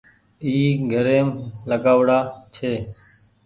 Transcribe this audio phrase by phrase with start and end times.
[0.43, 0.55] اي
[0.93, 1.29] گھريم
[1.69, 2.19] لآگآئو ڙآ
[2.53, 2.73] ڇي